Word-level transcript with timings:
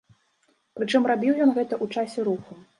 Прычым 0.79 1.05
рабіў 1.13 1.33
ён 1.47 1.55
гэта 1.61 1.81
у 1.87 1.93
часе 1.97 2.19
руху. 2.33 2.63